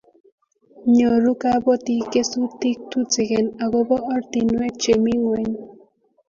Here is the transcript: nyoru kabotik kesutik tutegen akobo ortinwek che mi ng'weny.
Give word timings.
nyoru 0.95 1.31
kabotik 1.41 2.03
kesutik 2.11 2.77
tutegen 2.91 3.47
akobo 3.63 3.95
ortinwek 4.13 4.73
che 4.81 4.93
mi 5.03 5.13
ng'weny. 5.21 5.53